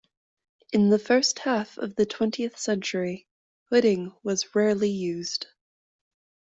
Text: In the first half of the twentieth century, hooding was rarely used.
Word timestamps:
In 0.73 0.89
the 0.89 0.97
first 0.97 1.37
half 1.37 1.77
of 1.77 1.93
the 1.95 2.07
twentieth 2.07 2.57
century, 2.57 3.27
hooding 3.71 4.17
was 4.23 4.55
rarely 4.55 4.89
used. 4.89 5.45